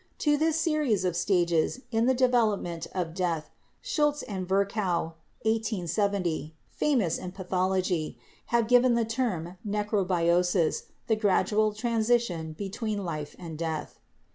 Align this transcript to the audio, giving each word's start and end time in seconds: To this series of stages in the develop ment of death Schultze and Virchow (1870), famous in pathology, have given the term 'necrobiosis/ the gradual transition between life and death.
To 0.17 0.35
this 0.35 0.59
series 0.59 1.05
of 1.05 1.15
stages 1.15 1.81
in 1.91 2.07
the 2.07 2.15
develop 2.15 2.59
ment 2.59 2.87
of 2.91 3.13
death 3.13 3.51
Schultze 3.83 4.23
and 4.23 4.47
Virchow 4.47 5.13
(1870), 5.43 6.55
famous 6.71 7.19
in 7.19 7.33
pathology, 7.33 8.17
have 8.47 8.67
given 8.67 8.95
the 8.95 9.05
term 9.05 9.59
'necrobiosis/ 9.63 10.85
the 11.05 11.15
gradual 11.15 11.71
transition 11.73 12.53
between 12.53 13.05
life 13.05 13.35
and 13.37 13.59
death. 13.59 13.99